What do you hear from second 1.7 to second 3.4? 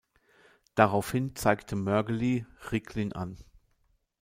Mörgeli Riklin an.